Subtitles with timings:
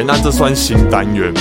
[0.00, 1.40] 哎，那这算新单元吗？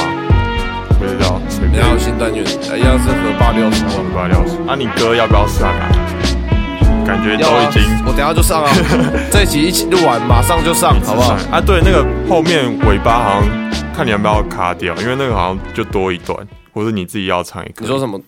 [1.00, 1.80] 不知道，随便。
[1.80, 4.57] 然后新单元一样是和八六十，和八六十。
[4.68, 5.88] 那你歌要不要上啊？
[7.07, 8.70] 感觉都已经，我等下就上啊。
[9.32, 11.36] 这一集一起录完，马上就上，好不好？
[11.50, 16.38] 啊，对，那个后面尾巴好像看你要不要卡掉，因为那个好像就多一段，
[16.73, 17.76] 或者你自己要唱一个。
[17.84, 18.20] 你说什么？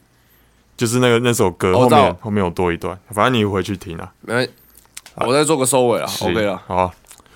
[0.77, 4.09] 就是那个那首歌后面后面有多一段，反正你回去听啊。
[4.21, 4.47] 没，
[5.15, 6.09] 我再做个收尾啊。
[6.21, 6.89] OK 了，好，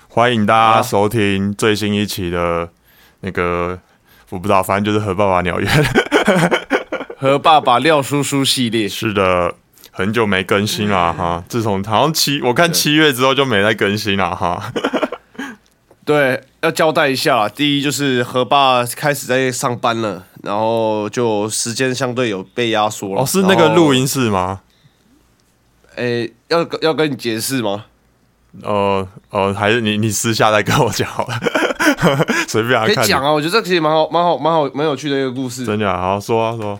[0.08, 2.70] 欢迎大家收听最新一期的
[3.20, 3.78] 那个，
[4.30, 5.84] 我不知道，反正就是和爸爸鸟园，
[7.18, 8.88] 和爸爸廖叔叔系列。
[8.88, 9.54] 是的，
[9.90, 14.72] 很久没更新了哈，自从好像七，我看七月之后就没再更新了哈。
[16.04, 23.22] 对，要交代一下，第一就是何爸开始在上班了，然后就时间相对有被压缩了。
[23.22, 24.60] 哦，是那个录音室吗？
[25.96, 27.86] 诶，要要跟你解释吗？
[28.62, 31.40] 呃呃，还是你你私下再跟我讲好了，
[32.48, 33.30] 随便可以讲啊。
[33.30, 35.64] 我觉得这其实蛮好蛮好蛮好蛮有趣的一个故事。
[35.64, 36.78] 真的，啊好说啊说。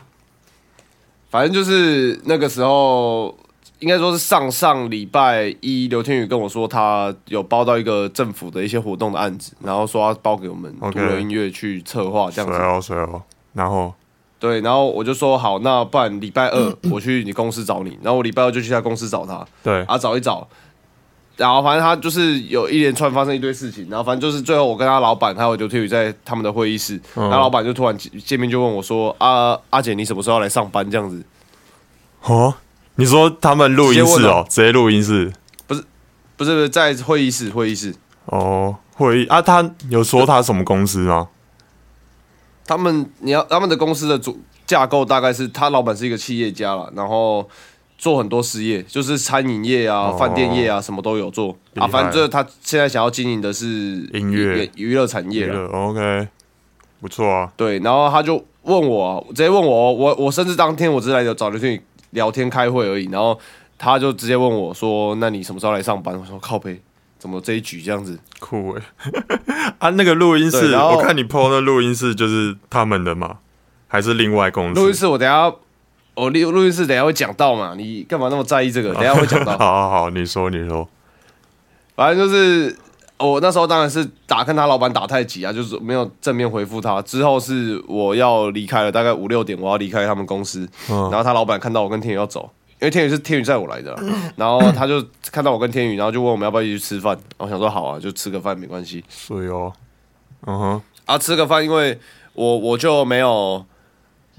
[1.30, 3.36] 反正就是那个时候。
[3.80, 12.56] 应该说是上上礼拜一，刘天宇跟我说他有包到一个政府的一些活动的案子，然后说要包给我们独流音乐去策划这样子。
[12.58, 13.22] 哦，随哦。
[13.52, 13.92] 然后，
[14.40, 19.46] 对，然后我就说好，那不然礼拜二我去你公司找你，然后我礼拜二就去他公司找他。
[19.62, 20.48] 对，啊，找一找，
[21.36, 31.24] 然后反正他就是有一连串发生一堆事情，然后反正就是最后我跟他老板还有刘天宇在他们的会议室，那老板就突然见面就问我说：“阿阿姐，你什么时候要来上班？”这样子。
[32.22, 32.54] 哦。
[32.98, 35.30] 你说他们录音室哦，直接录音室，
[35.66, 35.84] 不是，
[36.34, 37.94] 不是，不是在会议室，会议室。
[38.24, 41.28] 哦，会议啊，他有说他什么公司吗？
[42.66, 47.46] 他们，你要他们的公司的主架构大概是他老板是一个企业家了，然后
[47.98, 51.86] 做很多事业，就是餐饮业啊、饭店业啊，什么都有做啊。
[51.86, 53.66] 反正他现在想要经营的是
[54.12, 55.66] 音乐娱乐产业了。
[55.68, 56.28] OK，
[57.00, 57.52] 不错啊。
[57.56, 61.82] 对，然后他就问我，直接问我，我我甚至当天我只是来找刘俊宇。
[62.10, 63.38] 聊天开会而已，然后
[63.76, 66.80] 他就直接问我说：“那你什么时候来上班？”我说：“靠背，
[67.18, 68.82] 怎么这一局这样子？”酷哎！
[69.78, 73.38] 啊，那个录音室，我看你 PO 的录音室就是他们的吗？
[73.86, 74.80] 还是另外公司？
[74.80, 75.52] 录音室我等下，
[76.16, 77.74] 我录录音室等下会讲到嘛？
[77.76, 78.94] 你干嘛那么在意这个？
[78.94, 79.52] 等下会讲到。
[79.58, 80.88] 好好好，你说你说，
[81.94, 82.74] 反正就是
[83.18, 87.02] 我那时候当然是打跟他老板打太极啊，就是没有正面回复他。
[87.02, 92.50] 之后是我要离开了，大概五六点我要离开他们公司，然后他老板看到我跟天宇要走，
[92.80, 93.94] 因为天宇是天宇载我来的，
[94.36, 97.18] 然后他就看到我跟天宇，然后就问我们要不要一起去吃饭。
[97.36, 99.04] 我想说好啊，就吃个饭没关系。
[99.08, 99.70] 所以哦，
[100.46, 101.98] 嗯哼，啊吃个饭，因为
[102.32, 103.64] 我我就没有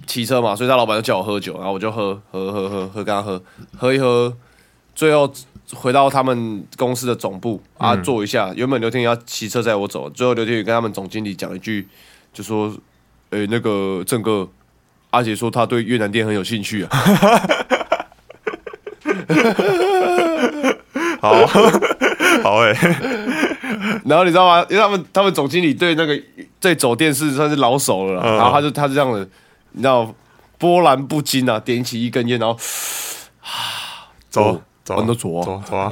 [0.06, 3.42] 骑车嘛，所以他老板就叫我喝酒，然后我就喝喝喝喝喝，跟他喝
[3.78, 4.34] 喝一喝，
[4.94, 5.32] 最后。
[5.76, 8.54] 回到他们公司的总部啊，坐一下。
[8.56, 11.86] 原本刘天宇要骑车载我走，最后刘天宇跟他们总经理讲一句，
[12.32, 12.74] 就说
[13.32, 14.48] ：“诶，那个郑哥，
[15.10, 16.90] 阿杰说他对越南店很有兴趣啊。”
[21.20, 21.46] 好
[22.44, 22.74] 好诶。
[24.06, 24.66] 然后你知道吗？
[24.70, 26.18] 因为他们他们总经理对那个
[26.62, 29.28] 对走电视算是老手了，然后他就他是这样的，
[29.78, 30.14] 你知道
[30.58, 32.60] 波澜不惊啊，点起一根烟，然后
[34.30, 34.62] 走。
[34.88, 35.92] 走都走走走啊！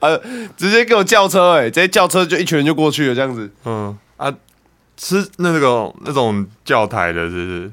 [0.00, 0.18] 呃，
[0.56, 3.52] 直接给我叫车哎，直接叫车就一群人就过去了这样子。
[3.66, 4.32] 嗯啊，
[4.96, 7.72] 是那个那种教台的，是不是？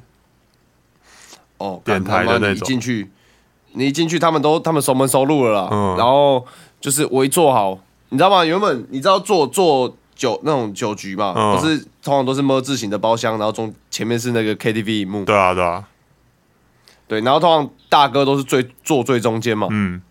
[1.59, 2.67] 哦，电台的那种。
[2.67, 3.09] 进去，
[3.71, 5.69] 你一进去，他们都他们熟门熟路了啦。
[5.71, 5.95] 嗯。
[5.97, 6.45] 然后
[6.81, 8.43] 就是我一坐好，你知道吗？
[8.43, 15.23] 原本你知道坐坐酒那种酒局嘛，不是通常都是么字形的包厢，然后中前面是那个 KTV 幕。
[15.25, 15.87] 对啊，对啊。
[17.07, 19.67] 对，然后通常大哥都是最坐最中间嘛。
[19.69, 20.01] 嗯。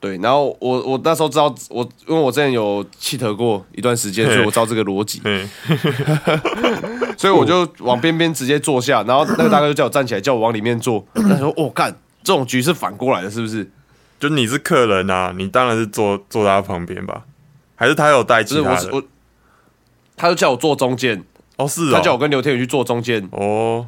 [0.00, 5.20] 对，然后我我那时候知道，我因为我之前有气头过一段时间，所以我知道这个逻辑。
[7.18, 11.04] 所以我就往边边直接坐下，然后那个大哥就叫我站起来，叫我往里面坐。
[11.14, 13.70] 他说：“我干，这种局是反过来的，是不是？
[14.18, 17.24] 就你是客人啊，你当然是坐坐在他旁边吧？
[17.76, 19.02] 还是他有带其他的？
[20.20, 21.24] 他就叫我坐中间。
[21.56, 21.90] 哦，是。
[21.90, 23.26] 他叫我跟刘天宇去坐中间。
[23.32, 23.86] 哦。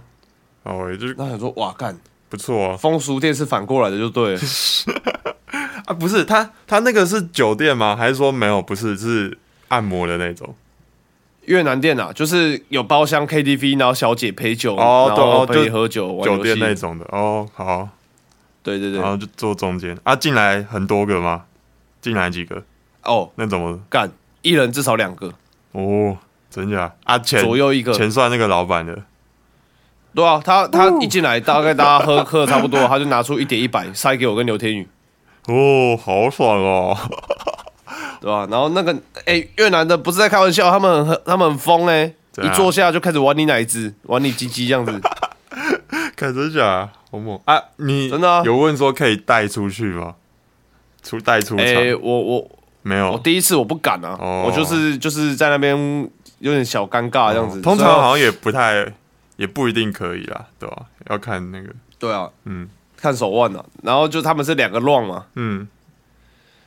[0.63, 1.99] 哦，也就是那想说，哇，干
[2.29, 2.77] 不错啊！
[2.77, 4.37] 风俗店是反过来的，就对。
[5.85, 7.95] 啊，不是他，他那个是酒店吗？
[7.95, 8.63] 还是说没有？
[8.63, 9.37] 不是，是
[9.69, 10.55] 按摩的那种
[11.47, 17.05] 越南店啊，就是有包厢 KTV，然后小姐陪酒，然后陪喝酒，酒店那种的。
[17.11, 17.89] 哦，好，
[18.63, 20.15] 对对对，然后就坐中间啊。
[20.15, 21.43] 进来很多个吗？
[22.01, 22.63] 进来几个？
[23.03, 24.11] 哦，那怎么干？
[24.43, 25.35] 一人至少两个。
[25.73, 26.17] 哦，
[26.51, 26.95] 真假？
[27.05, 28.97] 啊，钱左右一个，钱算那个老板的。
[30.15, 34.87] 对啊，他他一进来，大概大家喝喝的差不多，他就拿出一点一百塞给我跟刘天宇。
[35.47, 36.97] 哦，好爽哦！
[38.21, 38.47] 对吧？
[38.51, 45.01] 然后那个哎，越南的不是在开玩笑，他们很他们很疯哎，一坐下就开始玩你奶子，玩你鸡鸡这样子。
[46.15, 47.61] 看真假，好猛啊！
[47.77, 50.15] 你真的有问说可以带出去吗？
[51.03, 51.65] 出带出场？
[51.65, 52.51] 哎，我我
[52.83, 55.77] 没有，我第一次我不敢啊，我就是就是在那边
[56.39, 57.61] 有点小尴尬这样子。
[57.61, 58.93] 通常好像也不太，
[59.37, 60.87] 也不一定可以啦，对吧？
[61.11, 61.69] 要看那个。
[61.99, 65.67] 对啊，嗯，看手腕啊，然后就他们是两个 long 嘛，嗯，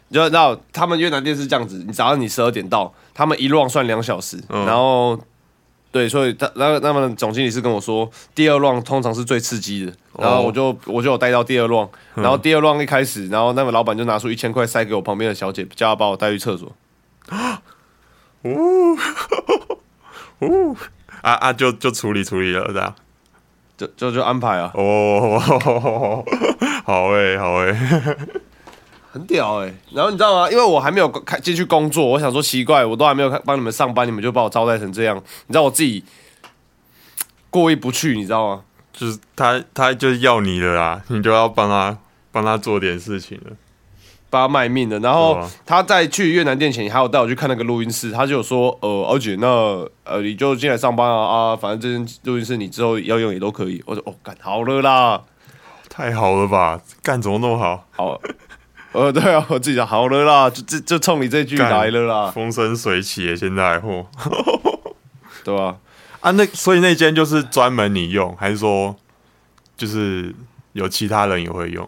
[0.10, 5.20] 就知道他们越南店是这样子，你早上你十二点到，他们一 long 算两小时，然后。
[5.96, 16.70] 对，所以他那个那么总经理是跟我说，第二 round 通常是最刺激的，然后我就我就有带到第二 round，然后第二 round 一开始，然后那个老板就拿出一千块塞给我旁边的小姐，叫她把我带去厕所。
[18.44, 18.98] 呜
[20.42, 20.76] 呜
[21.22, 21.54] 啊啊！
[21.54, 22.94] 就就处理处理了，这样，
[23.78, 24.72] 就就就安排啊。
[24.74, 25.40] 哦，
[26.84, 27.74] 好诶，好诶。
[29.16, 30.52] 很屌哎，然后你知道吗？
[30.52, 35.16] 因为我还没有开进去工作，我想说奇怪，我都还没有帮你们上班，你们就把我招待成这样。
[35.48, 36.04] 你知道我自己
[37.50, 38.64] 过意不去，你知道吗？
[38.92, 41.98] 就是他，他就是要你的啦，你就要帮他
[42.30, 43.52] 帮他做点事情了，
[44.30, 45.00] 帮他卖命的。
[45.00, 49.48] 然后他在去越南店前，还有带我去看那个录音室，他就有说，呃，而且那
[50.04, 53.82] 呃，你就进来上班啊啊，反正这间录音室你之后要用也都可以。
[53.86, 55.22] 我说哦，干好了啦，
[55.88, 56.82] 太好了吧？
[57.02, 57.88] 干怎么那么好？
[57.92, 58.22] 好。
[58.96, 64.06] 呃，对啊，我自己讲好了啦，就就就冲你这句来了啦，风生水起，现在嚯，
[65.44, 65.76] 对吧？
[66.22, 68.96] 啊，那所以那间就是专门你用，还是说
[69.76, 70.34] 就是
[70.72, 71.88] 有其他人也会用？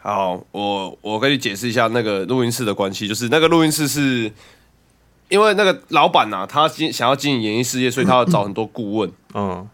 [0.00, 4.32] 好，我我跟你解释一下那个录音室的关系，就是那个录音室是
[5.28, 9.68] 因为那个老板呐，他经想要经营演艺事业，所以他要找很多顾问，嗯。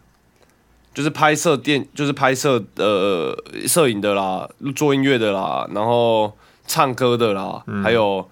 [0.93, 3.35] 就是拍摄电，就是拍摄呃
[3.67, 6.35] 摄影的啦，做音乐的啦，然后
[6.67, 8.27] 唱歌的啦，还有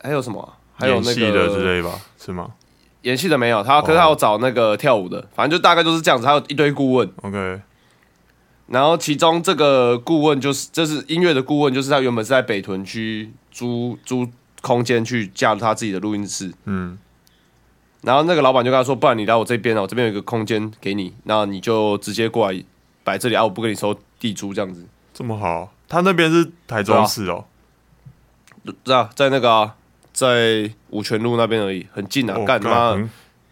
[0.00, 0.54] 还有什么？
[0.74, 1.98] 还有那个的之类吧？
[2.18, 2.52] 是吗？
[3.02, 6.26] 演戏的没有，他可是他要找那个跳舞的，反正就大概就是这样子。
[6.26, 7.60] 还有一堆顾问，OK。
[8.68, 14.28] 然后其中这个顾问就是，这是音乐的顾问，就是他原本是在北屯区租租
[14.60, 16.98] 空间去架他自己的录音室，嗯。
[18.02, 22.64] 然后那个老板就跟他说：“不然你来我这边哦，我这边有一个空间给你，那你就直接过来
[23.02, 27.44] 摆这里啊，我不跟你收地租这样子。”这么好，他那边是台中市哦，
[28.84, 29.72] 在啊，在那个
[30.12, 32.96] 在五泉路那边而已，很近啊，干妈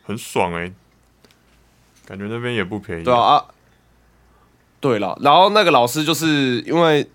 [0.04, 0.72] 很爽哎，
[2.06, 3.02] 感觉那边也不便宜。
[3.02, 3.44] 对啊啊，
[4.80, 7.08] 对了，然后那个老师就是因为。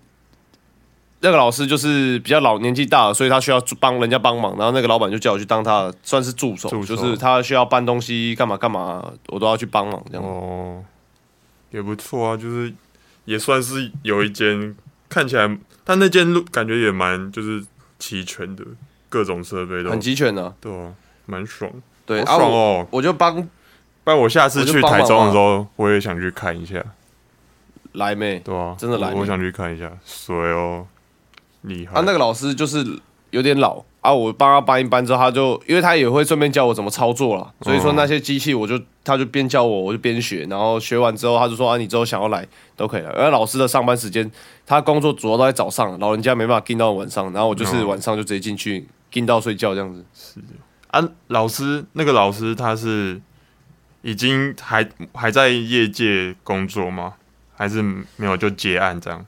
[1.24, 10.24] 那个老师就是比较老年纪大了，所以他需要帮人家帮忙，然后那个老板就叫我去当他算是助手，就是他需要搬东西干嘛干嘛，我都要去帮忙这样。
[10.24, 10.82] 哦，
[11.70, 12.74] 也不错啊，就是
[13.24, 14.74] 也算是有一间
[15.08, 17.64] 看起来，但那间路感觉也蛮就是
[18.00, 18.64] 齐全的，
[19.08, 20.92] 各种设备都很齐全的，对啊，
[21.26, 21.70] 蛮爽，
[22.04, 23.36] 对，爽哦，我就帮，
[24.02, 26.84] 不然我下次去台中的时候，我也想去看一下，
[27.92, 28.40] 来没？
[28.40, 30.84] 对啊，真的来，我想去看一下，水哦。
[31.62, 32.02] 厉害啊！
[32.06, 32.84] 那个老师就是
[33.30, 42.46] 有点老啊，我帮他搬一搬之后，他就因为他也会顺便教我怎么操作了，所以说那些机器我就他就边教我，我就边学，然后学完之后他就说啊，你之后想要来
[42.76, 43.10] 都可以了。
[43.10, 44.28] 而老师的上班时间，
[44.66, 50.04] 他工作主要都在早上，老人家没办法盯到晚上，然后我就是晚上就直接进去盯到睡觉这样子。
[50.12, 50.40] 是
[50.88, 53.20] 啊，老师那个老师他是
[54.02, 57.14] 已经还还在业界工作吗？
[57.54, 57.80] 还是
[58.16, 59.24] 没有就结案这样？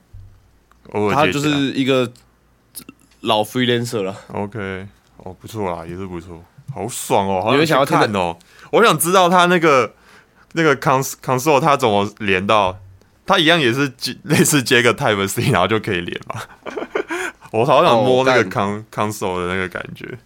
[0.91, 2.11] 偶尔他就是一个。
[3.21, 6.43] 老 freelancer 了，OK，哦，不错啦，也是不错，
[6.73, 8.37] 好爽哦，好想要看哦，
[8.71, 9.93] 我想知道他那个
[10.53, 12.77] 那个 cons console 他怎么连到，
[13.25, 16.41] 他一样也是接 类似接个 Type C 然后就可以连嘛，
[17.51, 20.17] 我好想摸那个 con console 的那个感觉。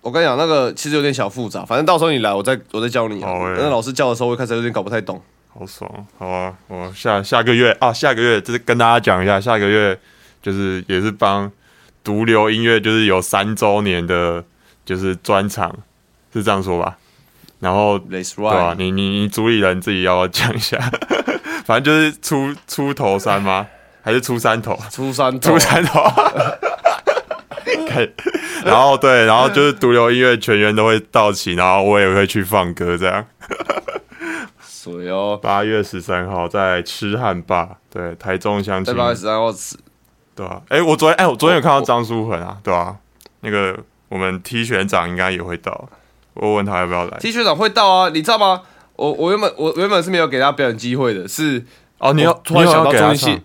[0.00, 3.20] 我跟你讲，那个其实有点小复杂，反正到时候你来，我再我再教你。
[3.20, 5.22] 那老师教的时候，我开始有点搞不太懂。
[5.54, 9.96] 好爽，好啊，我下下个月啊，下个月就是跟大家讲一下，下个月
[10.42, 11.48] 就是也是帮。
[12.04, 14.44] 毒瘤音乐就是有三周年的，
[14.84, 15.74] 就是专场，
[16.32, 16.96] 是这样说吧？
[17.60, 18.74] 然后对吧？
[18.76, 20.78] 你你你主理人自己要讲一下，
[21.64, 23.66] 反正就是出出头三吗？
[24.02, 24.76] 还是出三头？
[24.90, 26.00] 出三出三头。
[28.64, 33.24] 然后对，然后就是毒瘤音乐全员都会到齐，然后我也会去放歌，这样。
[34.60, 38.96] 所以哦，八月十三号在吃汉霸，对，台中相亲。
[38.96, 39.76] 八月十三号吃。
[40.42, 42.96] 对啊，哎，我昨天哎，我昨天有看到张书恒啊，对啊？
[43.40, 45.88] 那个我们 T 学长应该也会到，
[46.34, 47.18] 我问他要不要来。
[47.18, 48.62] T 学长会到啊，你知道吗？
[48.96, 51.64] 我我原本我原本是没有给他表演机会的，是
[51.98, 53.40] 哦，你要突然想到中戏，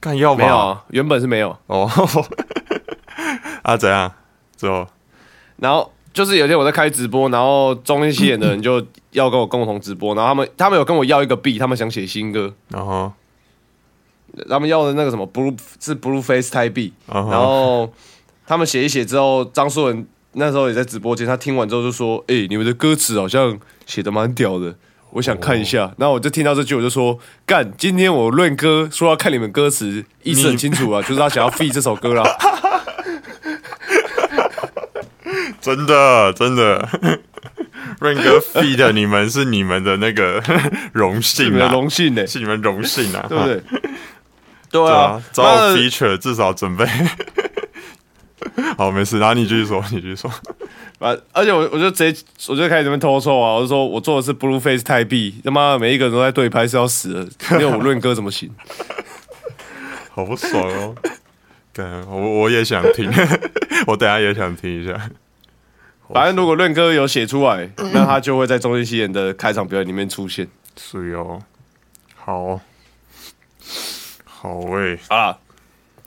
[0.00, 0.84] 看要没有啊？
[0.88, 1.88] 原本是没有哦。
[3.62, 4.12] 啊，怎样？
[4.56, 4.86] 之后
[5.58, 13.12] 然后就是有一天我在开直播，然后中间七点的人就要跟我共同直播，然后他们他们有跟我要一个币，他们想写新歌，然后
[14.48, 17.92] 他们要的那个什么 blue 是 blue face 泰币，然然后
[18.46, 24.74] 他们写一写之后，张硕文那时候也在直播间，他听完之后就说：“哎、你们的歌词好像写的蛮屌的，
[25.10, 25.92] 我想看一下。
[25.98, 32.24] 然后我就听到这句，我就说：“干，今天我论歌说要看你们歌词，意思很清楚啊， 就是他想要 feed 这首歌啦。
[35.60, 36.88] 真的真的，
[38.00, 40.42] 润哥 feed 你们是你们的那个
[40.92, 43.62] 荣幸啊，荣幸呢、是你们荣幸啊，对不对？
[44.70, 46.86] 对对啊啊，，找我 feature 至少准备。
[48.76, 50.30] 好，没事，然后你继续说， 你继续说。
[50.98, 51.16] 啊！
[51.32, 53.54] 而且我我就直接我就开始这边偷臭啊！
[53.54, 58.50] 我就说我做的是 blue face 泰币，他妈每一个人都在对拍是要死的，没有我论歌怎么行？
[60.10, 60.94] 好不爽哦！
[61.72, 63.08] 干，我我也想听，
[63.86, 64.92] 我等下也想听一下。
[66.12, 71.40] 反正如果论哥有写出来，那他就会在中心戏演的开场表演里面出现是哦，
[72.16, 72.60] 好，
[74.40, 75.36] 好诶、啊。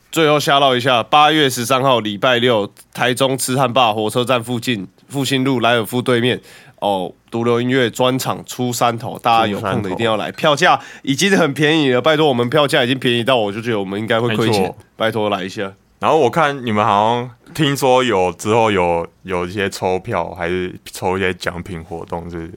[0.09, 6.39] 最后瞎唠一下，八月十三号礼拜六，台中吃汉坝火车站附近复兴路莱尔夫对面
[6.79, 15.73] 哦，独流音乐专场出山头，大家有空的一定要来，票价已经很便宜了，拜托我们票价已经便宜到我就觉得我们应该会亏钱，拜托来一下。
[15.99, 22.51] 然后我看你们好像听说有之后有有一些抽票，还是抽一些奖品活动，是？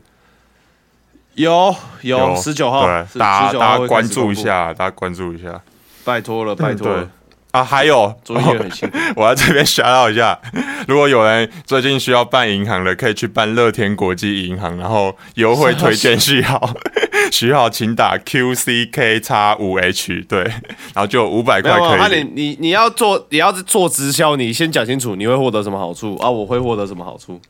[1.35, 5.61] 有有十九号，对，是19大家大家关注一下，大家关注一下。
[6.05, 7.09] 拜托了，拜托了，
[7.51, 8.97] 啊，还有，做音乐很 辛苦。
[9.17, 10.39] 我在这边 shout out 一下，
[10.87, 16.75] 如果有人最近需要办银行的，可以去办乐天国际银行，然后优惠推荐序号，
[17.33, 22.09] 序号请打 QCK 叉五 H，对，然后就有五百块可以那。
[22.09, 26.29] 你你你要做，你要是做直销，你先讲清楚你会获得什么好处啊？
[26.29, 27.41] 我会获得什么好处？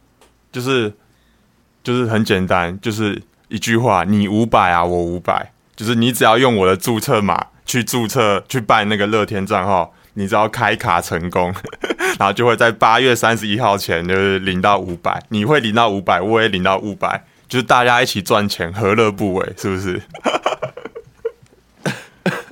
[0.52, 0.92] 就是
[1.82, 11.54] 就是很简单，就是一句话，你五百啊，我五百，就是你只要用我的注册码去注册去办那个乐天账号，你只要开卡成功，
[12.18, 19.52] 然后就会在八月三十一号前就是领到五百，你会领到五百，我也领到五百，就是大家一起赚钱，何乐不为？
[19.56, 20.02] 是不是？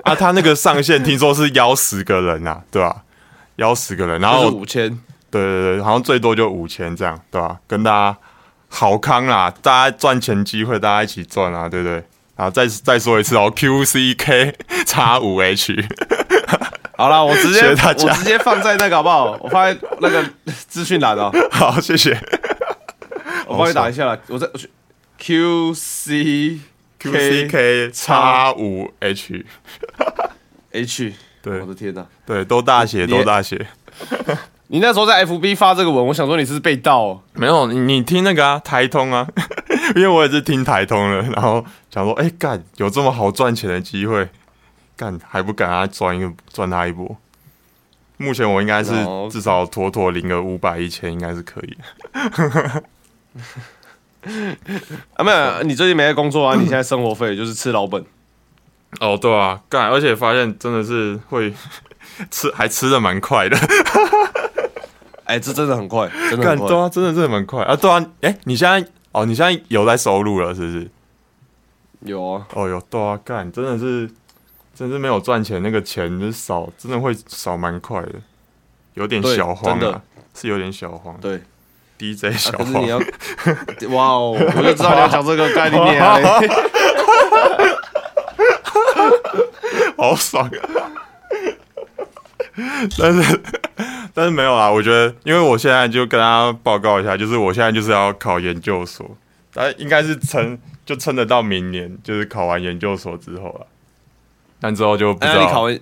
[0.03, 3.03] 啊，他那个上限听说是邀十个人啊，对吧、
[3.55, 4.89] 邀十个人，然后五千，
[5.31, 7.57] 对对对，好像最多就五千这样，对吧？
[7.65, 8.17] 跟大家
[8.75, 12.03] 好康啦，大家赚钱机会，大家一起赚啊，对不对？
[12.35, 14.51] 然后再再说一次哦，QCK
[14.87, 15.75] 叉五 H，
[16.97, 19.37] 好了，我直接我直接放在那个好不好？
[19.39, 20.25] 我放在那个
[20.67, 22.19] 资讯栏哦，好，谢谢。
[23.45, 24.19] 我帮你打一下了。
[24.27, 24.67] 我在我去
[25.19, 26.57] QC
[26.99, 31.13] QCK 叉五 H，H，
[31.43, 32.03] 对我的天哪！
[32.25, 33.67] 对，都大写，都大写。
[34.73, 39.27] 你那时候在 FB 发这个文，我想说你是被盗哦、没有，你你听那个啊，台通啊，
[39.95, 44.27] 因为我也是听台通的，然后想说，哎、干有这么好赚钱的机会，
[44.97, 47.15] 干还不赶他赚一个赚他一波。
[48.17, 51.77] 目前我应该是哦至少妥妥领个五百一千，应该是可以。
[55.13, 56.55] 啊，没有，你最近没在工作啊？
[56.55, 58.03] 你现在生活费就是吃老本。
[58.99, 61.53] 哦，对啊，干，而且发现真的是会
[62.31, 63.55] 吃，还吃的蛮快的。
[65.33, 66.67] 哎、这真的很快，真的干，很快。
[66.67, 67.75] 对啊，真的是蛮快啊。
[67.75, 70.87] 对啊，哎、你现在哦，你现在有在收入了，是不是？
[72.01, 74.07] 有啊，哦有，对啊，干，真的是，
[74.75, 78.11] 真的是没有赚钱，那个钱就是少，真的会少蛮快的，
[78.93, 79.99] 有点小慌啊，
[80.35, 81.17] 是有点小慌。
[81.19, 81.41] 对。
[81.97, 82.99] DJ 啊小慌，你要，
[83.95, 84.35] 哇哦！
[84.37, 86.19] 我就知道你要讲这个概念啊。
[89.97, 90.49] 好爽啊！
[92.99, 93.41] 但是
[94.13, 99.17] 但是没有啊，我觉得，因为我现在就跟大家报告一下，就是我现在就是要考研究所，
[99.53, 103.67] 但应该是撑就撑得到明年，就是考完研究所之后了。
[104.59, 105.81] 但之后就不知哎、道、那你考研，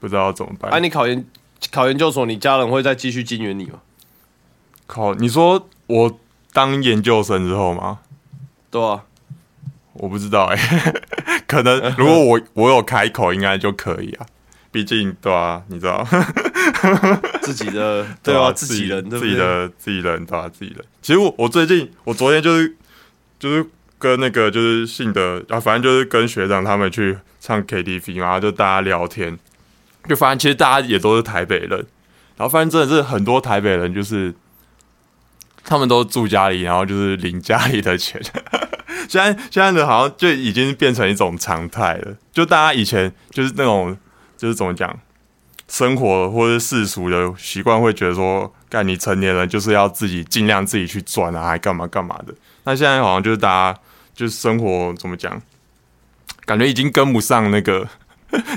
[0.00, 0.72] 不知道怎么办。
[0.72, 1.24] 哎、你考研
[1.70, 3.80] 考研究所，你家人会再继续金援你吗？
[4.86, 6.18] 考，你说我
[6.52, 7.98] 当研究生之后吗？
[8.70, 9.04] 对啊，
[9.94, 10.56] 我不知道哎、
[11.46, 14.26] 可能如果我我有开口，应该就可以啊。
[14.76, 16.06] 毕竟对啊，你知道，
[17.40, 19.08] 自己的 对啊，自己人？
[19.08, 20.84] 自己的自己人对吧、自己人。
[21.00, 22.76] 其实我我最近我昨天就是
[23.38, 23.64] 就是
[23.98, 29.38] 跟那个就是信德啊，反正就是跟学长他们去唱 KTV 嘛，然后就大家聊天，
[30.06, 31.70] 就发现其实大家也都是台北人，
[32.36, 34.34] 然后发现真的是很多台北人就是
[35.64, 38.20] 他们都住家里，然后就是领家里的钱。
[39.08, 43.96] 现在现在的好像就已经变成一种常态了，就大家以前就是那种
[44.36, 44.98] 就是怎么讲，
[45.68, 52.34] 生活或者世俗的习惯会觉得说，干你成年人就是要自己尽量自己去赚啊，还干嘛干嘛的。
[52.64, 53.80] 那现在好像就是大家
[54.14, 55.40] 就是生活怎么讲，
[56.44, 57.88] 感觉已经跟不上那个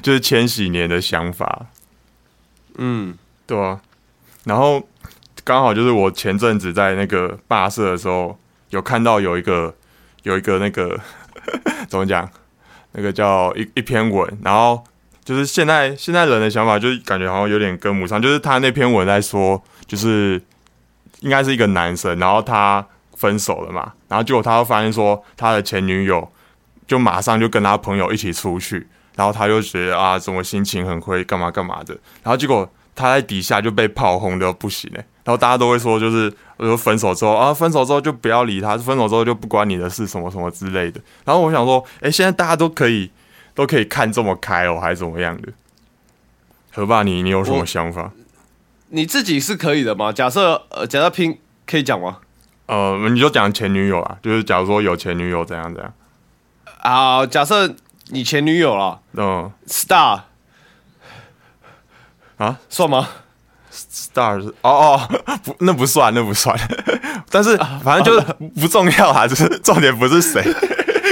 [0.01, 1.67] 就是千禧年的想法，
[2.77, 3.79] 嗯，对啊。
[4.45, 4.87] 然后
[5.43, 8.37] 刚好就是我前阵子在那个霸社的时候，
[8.69, 9.75] 有看到有一个
[10.23, 10.99] 有一个那个
[11.87, 12.29] 怎么讲，
[12.93, 14.83] 那个叫一一篇文，然后
[15.29, 18.19] 就是现在现在人的想法，就是感觉好像有点跟不上。
[18.19, 20.41] 就是他那篇文在说，就是
[21.19, 22.83] 应该是一个男生，然后他
[23.15, 26.27] 分手了嘛，然后结果他又发现说，他的前女友
[26.87, 31.93] 就马上就跟他朋友一起出去，然后他就觉得啊，怎么心情很灰，干嘛干嘛的，
[32.23, 32.67] 然后结果。
[32.95, 40.99] 他在底下就被炮轰的不行哎，然后大家都会说，就是说分手之后啊，分手之后就不要理他，分手之后就不关你的事，什么什么之类的。
[41.23, 43.09] 然后我想说，哎，现在大家都可以
[43.59, 45.49] 都可以看这么开哦，还是怎么样的？
[46.71, 48.09] 何爸，你你有什么想法？
[48.87, 50.13] 你自己是可以的吗？
[50.13, 51.37] 假设呃，假设拼
[51.67, 52.19] 可以讲吗？
[52.67, 55.93] 呃，你就讲前女友啊，就是假如说有前女友怎样怎样
[56.77, 57.25] 啊？
[57.25, 57.75] 假设
[58.11, 60.21] 你前女友了，嗯，star。
[62.37, 63.09] 啊，算吗
[63.69, 65.09] ？star 是哦哦，
[65.43, 66.57] 不，那不算，那不算。
[67.29, 70.41] 但是反正就是不重要啊，就是重点不是谁，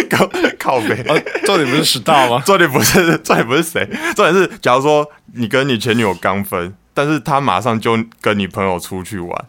[0.10, 0.96] 靠 靠背。
[1.46, 2.42] 重点不是 Star 吗？
[2.46, 9.46] 重点不是，重点不是谁，重点是，假如说你跟你前女友刚分，但是他马上就跟你朋友出去玩，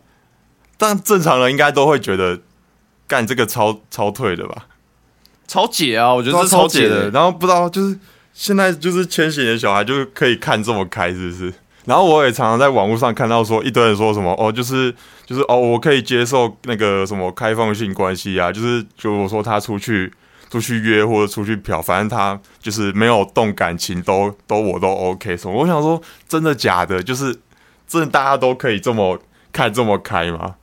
[0.76, 2.40] 但正常人应该都会觉得
[3.06, 4.66] 干这个超超退的吧？
[5.46, 7.10] 超解啊，我觉得超解的。
[7.10, 7.98] 然后不知道就是
[8.34, 11.52] 现在就是千禧年小孩就可以看这么开，是不是？
[11.86, 20.12] 然后我也常常在网络上看到说一堆人说什么哦，就是就是哦，我可以接受那个什么开放性关系啊，就是就我说他出去
[20.50, 25.54] 出去约或者出去嫖，反正他就是没有动感情，都都我都 OK 什么。
[25.54, 27.02] 我想说真的假的？
[27.02, 27.34] 就是
[27.86, 29.18] 真的大家都可以这么
[29.52, 30.56] 看这么开吗？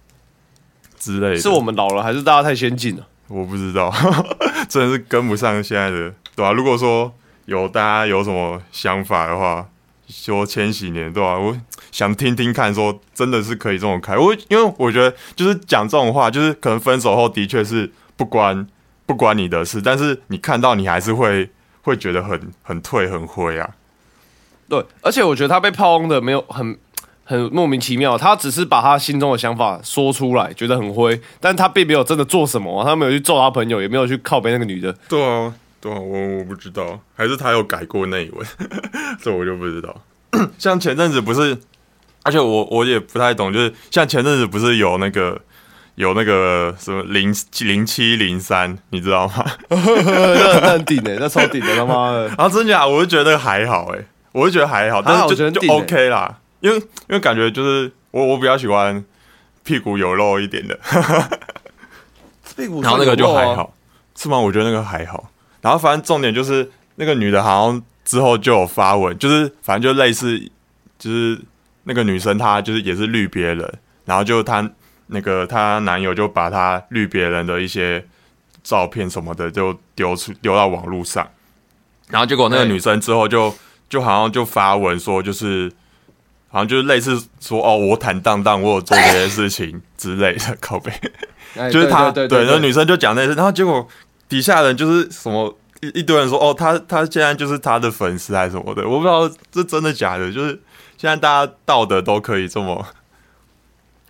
[0.98, 1.38] 之类的？
[1.38, 3.08] 是我们老了还是大家太先进了？
[3.28, 3.94] 我不知道，
[4.70, 6.52] 真的是跟不上现在的，对吧？
[6.52, 7.14] 如果说
[7.46, 9.68] 有大家有什么想法的话。
[10.08, 11.36] 说千禧年对吧？
[11.36, 11.58] 我
[11.92, 14.16] 想听听看，说真的是可以这么开。
[14.16, 18.68] 我因为我觉得就是讲这种话，就是可能分手后的确是不关
[19.06, 21.50] 不关你的事，但是你看到你还是会
[21.82, 23.70] 会觉得很很退很灰啊。
[24.68, 26.78] 对，而且我觉得他被炮轰的没有很
[27.24, 34.94] 很莫名其妙，他只是把他心中的想法说出来，觉得很灰，但他并没有真的做什么，他没有去揍他朋友，也没有去靠背那个女的。
[35.08, 35.54] 对啊。
[35.82, 38.48] 对啊，我我不知道，还是他有改过那一文，
[39.22, 39.96] 这我就不知道。
[40.58, 41.56] 像前阵子不是，
[42.24, 45.40] 而且我我也不太懂，就是像前阵子不是有那个
[45.96, 49.46] 有那个什么零零七零三，你知道吗？
[49.70, 52.28] 那很顶哎，那超顶的他妈的。
[52.28, 59.04] 然 后真假，我就觉得还好哎，我就觉得还好，但是就就 OK 啦，因为因为感觉就是我我比较喜欢
[59.64, 60.78] 屁股有肉一点的，
[62.56, 63.74] 屁股然后那个就还好，
[64.16, 64.38] 是吗？
[64.38, 65.32] 我觉得那个还好。
[65.62, 70.38] 然后反正重点就是那个女的，好像之后就有发文，就是反正就类似，
[71.00, 71.40] 就是
[71.86, 73.74] 那个女生她就是也是绿别人，
[74.06, 74.70] 然后就她
[75.08, 78.06] 那个她男友就把她绿别人的一些
[78.64, 81.28] 照片什么的就丢出丢到网络上，
[82.10, 83.54] 然后结果那个女生之后就
[83.88, 85.72] 就好像就发文说，就是
[86.50, 90.92] 好像就是类似说哦，我坦荡荡，我有做这些事情之类的，靠背，
[91.72, 93.88] 就是她对然后女生就讲那些，然后结果。
[94.28, 100.32] 底下人就是什么一一堆人说哦，他他现在就是他的粉丝还是什么的，我不知道这真的假的。
[100.32, 100.60] 就是
[100.98, 102.84] 现在大家道德都可以这么，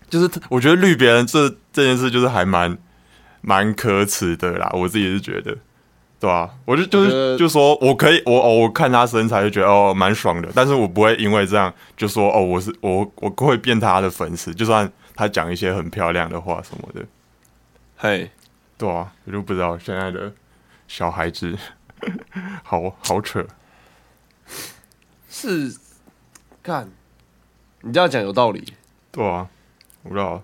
[0.09, 2.77] 就是我觉得绿别人这这件事就是还蛮
[3.41, 4.69] 蛮可耻的啦。
[4.73, 5.57] 我自己是觉得，
[6.19, 6.49] 对吧？
[6.65, 17.05] 我就就是就说我可以我哦，我看他身材就觉得哦蛮爽的，但是我不会因为这样就说哦我是我我会变他的粉丝，就算他讲一些很漂亮的话什么的，
[17.97, 18.31] 嘿。
[18.77, 20.33] 对啊，我就不知道现在的
[20.85, 21.57] 小孩子，
[22.61, 23.41] 好好扯。
[25.29, 25.73] 是，
[26.61, 26.89] 干，
[27.83, 28.73] 你这样讲有道理。
[29.13, 29.54] 对啊，我
[30.07, 30.41] 不知道，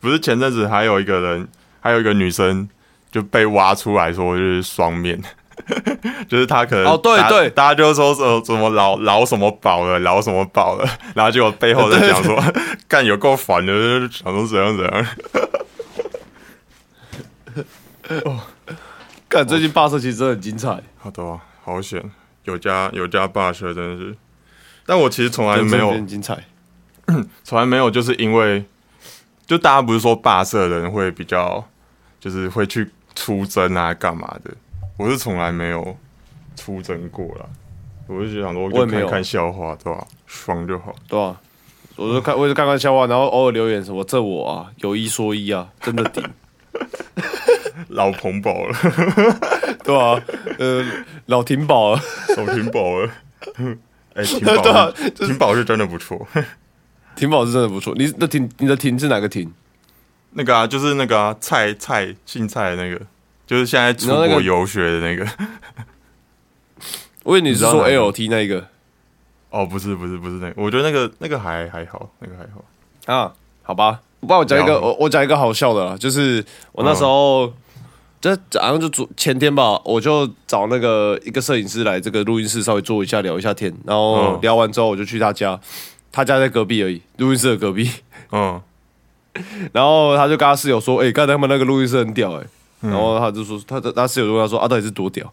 [0.00, 1.46] 不是前阵子还有一个人，
[1.80, 2.68] 还有一个女生
[3.10, 5.20] 就被挖出来说就是双面，
[6.28, 12.42] 就是她可能哦对对，大家就说说什么老老什么宝了，老什么宝了，然后结果背后在讲说
[12.88, 15.06] 干有够烦的，就是想说怎样怎样。
[18.24, 18.40] 哦，
[19.28, 22.02] 干最近霸社其实真的很精彩，好的，好险，
[22.44, 24.16] 有家有家霸社真的是，
[24.84, 26.36] 但我其实从来没有精彩，
[27.44, 28.64] 从来没有就是因为，
[29.52, 31.62] 就大家不是说霸社的人会比较，
[32.18, 34.50] 就是会去出征啊干嘛的，
[34.96, 35.94] 我是从来没有
[36.56, 37.46] 出征过了，
[38.06, 40.06] 我就想说，我也没有就看看笑话，对吧？
[40.24, 40.94] 爽就好。
[41.06, 41.38] 对吧、
[41.96, 46.24] 我就看，我就看看笑话，然后偶尔留言什么，这我啊，有一说一啊，真的顶，
[47.88, 48.74] 老彭宝了，
[49.84, 50.18] 对吧、
[50.58, 50.82] 呃，
[51.26, 52.00] 老挺宝了，
[52.38, 53.10] 老挺宝了。
[54.14, 56.26] 哎，挺对宝啊是，挺宝是真的不错。
[57.14, 57.94] 挺宝是真的不错。
[57.96, 59.52] 你的婷，你的婷是哪个婷？
[60.32, 63.00] 那个啊，就是那个啊，蔡蔡姓蔡的那个，
[63.46, 65.26] 就是现在出国游学的那个。
[67.24, 68.66] 我以为你是说 LT 那一个
[69.50, 73.14] 哦，不是不是不是那个，我觉得那个那个还还好，那个还好。
[73.14, 73.32] 啊？
[73.62, 77.52] 好吧，不然我讲一个，我我讲一个好笑的啦，就是我那时候。
[78.20, 85.58] 这好像就昨前天吧，我就找那个一个摄影师来这个录音室稍微坐一下聊一下天，然后嗯聊完之后我就去他家，
[86.12, 87.90] 他家在隔壁而已，录音室的隔壁。
[88.30, 88.60] 嗯，
[89.72, 92.44] 然后他就跟他室友说：“哎、刚才他们那个录音室很屌哎、
[92.82, 95.32] 嗯然后他就说：“他他他室友就问他说：“啊，到底是多屌？”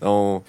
[0.00, 0.42] 然后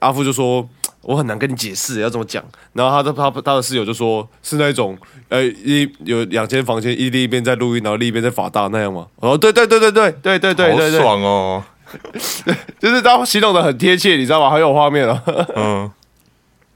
[0.00, 0.66] 阿富就说
[1.02, 2.44] ：“我很难跟你解释要怎么讲。”
[2.74, 4.96] 然后他的他他的室友就说：“是那种
[5.30, 11.64] 呃一有两间房间，一另一边在录音，然后另一边在法大那样吗？”我说：“对对对对对对对对好对对，爽哦。
[12.80, 14.50] 就是他形容的很贴切，你知道吗？
[14.50, 15.22] 很有画面啊。
[15.54, 15.90] 嗯，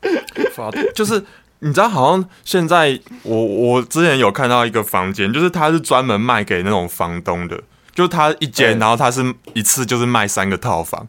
[0.55, 1.23] 法就是
[1.61, 7.61] 你知道，好像现在我我之前有看到一个房间，就是它是专门卖给那种房东的，
[7.95, 11.09] 就是他一间，对然后他是一次就是卖三个套房，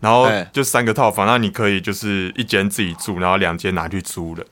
[0.00, 4.44] 然后就三个套房，那你可以就是一间自己住，然后两间拿去租的。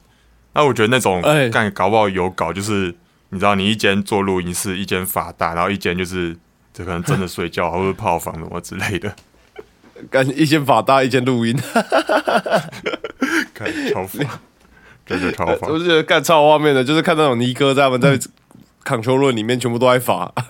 [0.53, 1.49] 那我觉得那种哎。
[1.49, 2.95] 干搞不好有搞，就是
[3.31, 6.37] 你知道，你一间做录音室，一间发大，然后一间就是
[6.73, 9.13] 这可能真的睡觉或者泡房什么之类的，
[10.09, 11.57] 干一间法大，一间录音，
[13.53, 14.25] 看超烦，
[15.07, 15.79] 真是超烦我。
[15.79, 18.19] 就觉得干超有画面的，就是看那种尼哥在他们在
[18.85, 20.33] Control 论里面全部都在发。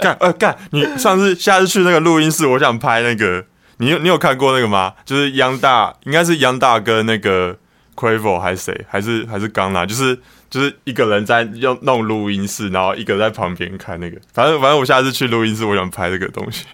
[0.00, 3.44] 干呃干，你上次下次去那个录音室，我想拍那个，
[3.76, 4.94] 你有你有看过那个吗？
[5.04, 7.56] 就是央大，应该是央大跟那个
[7.94, 10.18] Quavo 还是谁，还是还是刚拿，就是
[10.50, 14.18] 就是一个人在用弄录音室，然后一个在旁边看那个。
[14.32, 16.64] 反正反正我下次去录音室，我想拍这个东西，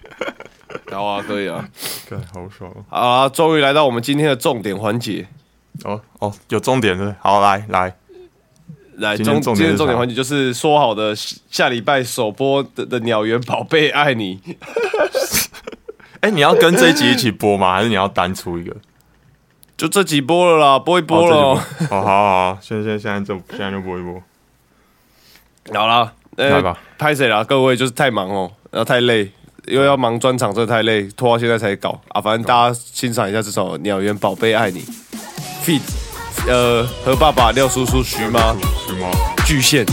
[0.91, 1.63] 好啊，可以啊。
[2.09, 5.27] 干好爽啊，终于来到我们今天的重点环节。
[5.83, 7.95] 哦哦，有重点的，好来来，
[8.97, 14.39] 来，今天今天重点环节就是说好的下礼拜首播的的鸟园宝贝爱你，
[16.21, 17.73] 哎、你要跟这一集一起播吗？
[17.75, 18.75] 还是你要单出一个？
[19.75, 21.55] 就这集播了啦，播一播了
[21.89, 24.21] 好好好，现在现在现在就现在就播一播，
[25.73, 27.43] 好啦，呃来吧，拍谁啦？
[27.43, 29.31] 各位就是太忙哦，然后太累，
[29.65, 31.99] 又要忙专场，真的太累，拖到现在才搞。
[32.09, 32.21] 啊。
[32.21, 34.81] 反正大家欣赏一下这首《鸟园宝贝爱你》
[35.65, 35.81] ，feat
[36.47, 38.55] 呃和爸爸廖叔叔徐妈
[38.87, 39.09] 徐妈？
[39.45, 39.85] 巨献。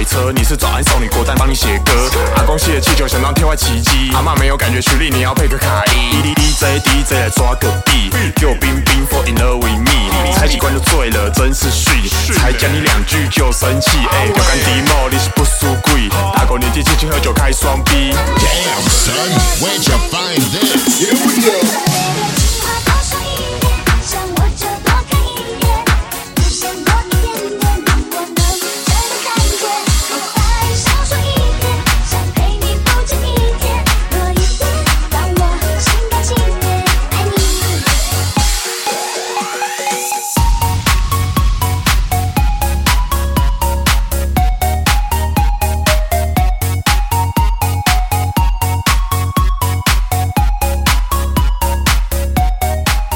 [0.00, 1.92] 水车，你是早安少女国在帮你写歌。
[2.36, 6.22] 阿公吸的气球想当天外奇迹，阿妈没有感觉，曲力你要配个卡伊。
[6.22, 18.14] D D J D J 来抓个 B，给我冰冰 fall in love with me，才几关就醉了，真是睡，才讲你两句就生气，哎，标杆迪莫你是不输鬼，大狗年纪轻轻喝酒开双逼。
[18.38, 19.12] Damn, son,
[19.60, 20.96] where'd you find this?
[20.98, 21.52] Here we go.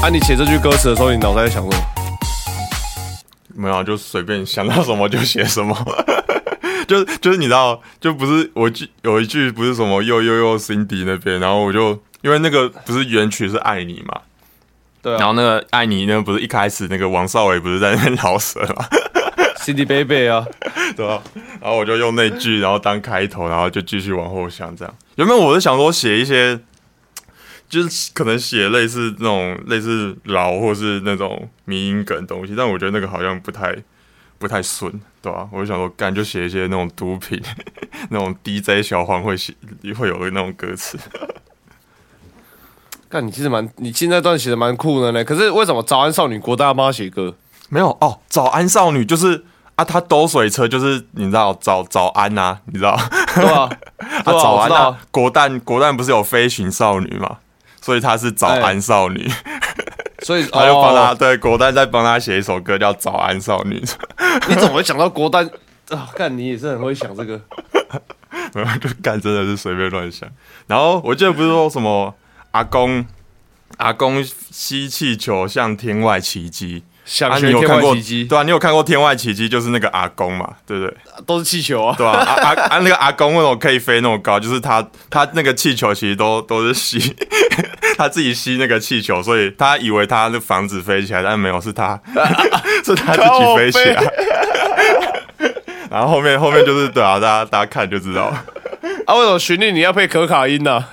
[0.05, 1.83] 啊，你写这句歌词的时候，你脑袋在想什么？
[3.55, 5.75] 没有啊，就随便想到什么就写什么，
[6.87, 14.21] 就是就是你知道，就不是我句有一句不是什么又又又 Cindy 那边，然后我就因为那个不是原曲是爱你嘛，
[15.01, 18.85] 对啊然后那个爱你呢不是一开始那个王少伟不是在那边饶舌嘛
[19.61, 20.45] ，，CD Baby 啊，
[20.95, 21.19] 对吧？
[21.59, 24.93] 然后我就用那句然后当开头，然后就继续往后想这样。
[25.15, 26.59] 原本我是想说写一些，
[27.75, 33.75] 就是可能写类似那种类似饶或是那种迷音梗东西，但我觉得那个好像不太
[34.37, 37.41] 不太顺，对吧、我就想说，干就写一些那种毒品、
[38.09, 39.53] 那种 DJ 小黄会写
[39.97, 40.97] 会有的那种歌词。
[43.09, 45.23] 但你其实蛮，你现在段写的蛮酷的呢。
[45.23, 47.35] 可是为什么早安少女国大帮他写歌？
[47.69, 53.69] 没有哦，早安少女就是啊，他兜水车就是你知道早早安呐、你知道啊对吧？
[53.99, 57.37] 对啊 早安啊，国蛋国蛋不是有飞行少女嘛，
[57.85, 59.29] 所以她是早安少女，
[60.23, 63.75] 所以 他就帮他、哦对国丹再帮他写一首歌叫早安少女，
[64.49, 65.47] 你怎么会想到国丹
[65.89, 66.09] 啊？
[66.15, 67.39] 干你也是很会想这个。
[68.55, 70.27] 没有就干真的是随便乱想。
[70.65, 72.11] 然后我记得不是说什么
[72.51, 73.05] 阿公
[73.77, 76.83] 阿公吸气球向天外奇迹。
[77.05, 79.47] 啊，想学天你有看过外奇迹，对啊，你有看过《天外奇迹》？
[79.51, 80.97] 就是那个阿公嘛，对不对？
[81.25, 81.95] 都是气球啊。
[81.95, 82.33] 对吧、啊？
[82.41, 82.79] 啊啊！
[82.79, 84.39] 那个阿公为什么可以飞那么高？
[84.39, 87.15] 就是他他那个气球其实都都是吸，
[87.97, 91.99] 他自己吸那个气球，所以他以为他的房子飞起来，但没有，是他
[92.83, 94.03] 是他自己飞起来。
[95.91, 98.43] 然后后面后面就是对啊，大家大家看就知道了。
[99.05, 100.83] 啊，为什么徐丽你要配可卡因呢、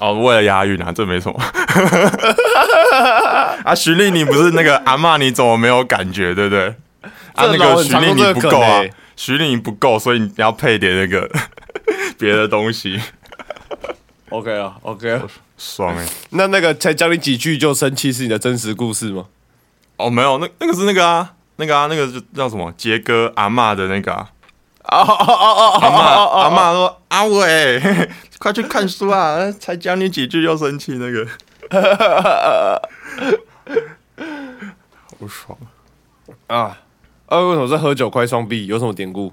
[0.00, 1.40] 哦，为了押韵啊，这没什么。
[3.64, 6.68] 啊，徐丽你不是那个阿嬷，你怎么没有感觉，对不对？
[7.34, 8.82] 啊，那个徐丽你不够啊
[9.14, 11.30] 徐丽你不够，所以你要配点那个
[12.18, 12.98] 别的东西
[14.30, 15.22] ，OK 啊，OK 了。
[15.58, 19.26] 爽哎、那那个才讲你几句就生气是你的真实故事吗？
[19.98, 24.26] 哦，没有，那那个是那个啊，那个啊，那个就叫什么杰哥阿嬷的那个啊，
[24.84, 25.94] 哦哦哦哦阿嬷
[26.40, 31.26] 阿妈说阿伟，快去看书啊，才讲你几句就生气那个，
[35.20, 35.58] 好爽。
[36.46, 36.78] 啊！
[37.26, 38.66] 啊，为什么是喝酒开双臂？
[38.66, 39.32] 有什么典故？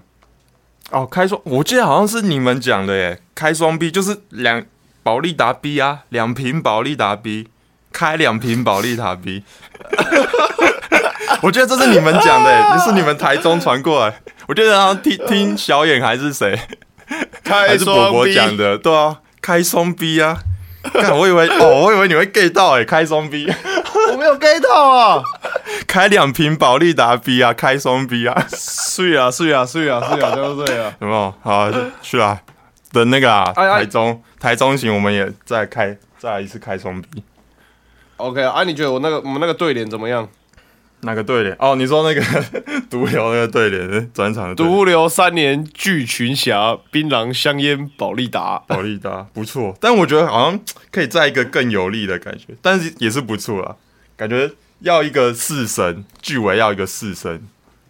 [0.92, 4.64] 哦，开双，我记得好像是你们讲的耶，开双臂就是两
[5.02, 7.48] 保利达 B 啊，两瓶保利达 B，
[7.92, 9.44] 开两瓶保利达 B。
[11.42, 14.20] 我觉得这是你们讲的耶，这是你们台中传过来。
[14.48, 16.60] 我觉得好像听听小眼还是谁，
[17.44, 20.40] 开还是伯伯讲的，对啊，开双 B 啊。
[20.94, 23.46] 看，我以为哦，我以为你会 get 到哎，开双 B，
[24.10, 25.22] 我没有 get 到啊！
[25.86, 30.94] 开两瓶保利达 B 啊，开双 B 啊，睡啊睡啊睡啊睡啊，对不对啊？
[31.02, 31.34] 有没有？
[31.42, 31.70] 好，
[32.02, 32.40] 去啊，
[32.94, 37.22] 等那个啊，哎哎台中台中行，我们也再开再来一次开双 B。
[38.16, 40.26] OK 啊，你觉得我那个我们那个对联怎么样？
[41.02, 41.56] 哪个对联？
[41.60, 42.22] 哦，你说那个
[42.90, 48.58] 毒瘤那个对联， 转场的对联独留三年聚群侠，槟榔香烟保利达。
[48.68, 50.60] 保利达不错，但我觉得好像
[50.92, 53.76] 可以再一个更有力的感觉，但是也是不错啦。
[54.16, 57.42] 感觉要一个四神，句尾要一个四神，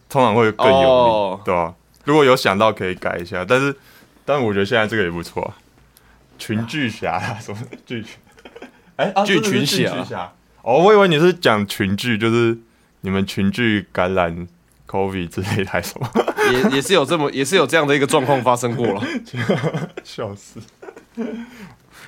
[0.10, 3.74] 通常会更有力，哦对吧、如果有想到可以改一下，但是
[4.26, 5.56] 但我觉得现在这个也不错啊。
[6.38, 8.12] 群聚侠啊 什么聚群？
[8.98, 10.32] 哎、啊，聚群侠。
[10.62, 12.58] 哦，我以为你是讲群聚，就是
[13.08, 14.46] 你们群聚感染
[14.86, 16.10] COVID 之类的还是什么？
[16.52, 19.02] 也也是有这么也是有这样的一个状况发生过了。
[20.04, 20.60] 笑死！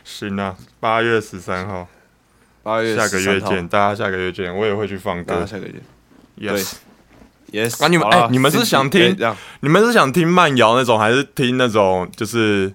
[0.03, 1.87] 行啊，八月十三号，
[2.63, 4.53] 八月下个月见，，大家下个月见。
[4.53, 5.45] 我也会去放歌大家。
[5.45, 6.53] 下个月见。
[6.53, 9.15] Yes，Yes 啊你们哎你们是想听
[9.61, 12.73] 你们是想听慢摇那种，还是听那种就是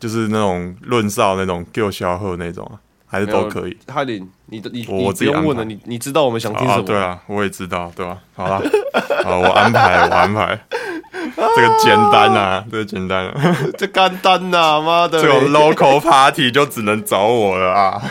[0.00, 2.80] 就是那种论少那种 Q 小贺那种啊？
[3.06, 3.76] 还是都可以？
[3.86, 6.82] 哈林，你的你我你不用问了，你你知道我们想听什啊，么？
[6.82, 8.60] 对啊，我也知道，对吧、好了，
[9.24, 10.58] 好，我安排，我安排。
[11.36, 15.20] 这个简单啊，这个简单啊， 这干单呐，妈的！
[15.20, 18.02] 这种 local party 就只能找我了啊。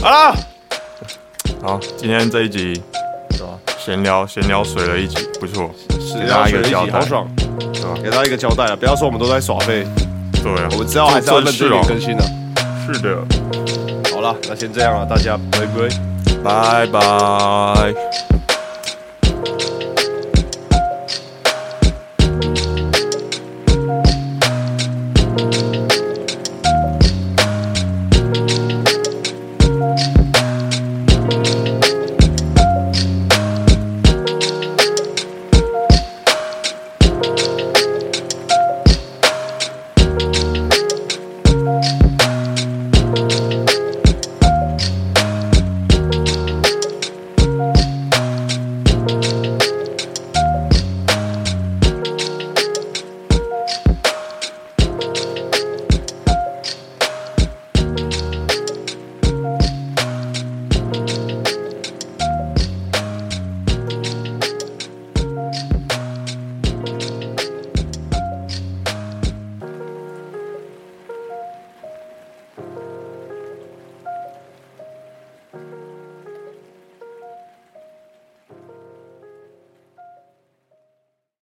[0.00, 0.34] 好了，
[1.62, 2.80] 好，今天这一集，
[3.30, 3.58] 对吧？
[3.78, 7.94] 闲聊闲聊水了一集，不错，是给大家一个交代水了一集好，爽，对吧？
[8.02, 9.86] 给大家一个交代了，不要说我们都在耍废，
[10.42, 12.24] 对啊，我们知道还是要认真更新的。
[12.86, 13.18] 是的，
[14.12, 15.88] 好了，那先这样了，大家拜拜。
[16.42, 18.33] 拜拜。